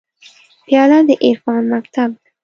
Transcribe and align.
پیاله 0.65 0.99
د 1.07 1.09
عرفان 1.25 1.61
مکتب 1.73 2.09
ده. 2.21 2.29